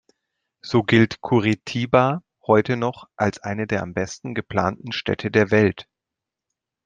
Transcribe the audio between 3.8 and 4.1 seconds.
am